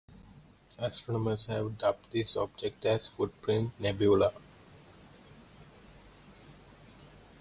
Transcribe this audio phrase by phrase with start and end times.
[0.79, 4.33] Astronomers have dubbed this object as the Footprint Nebula.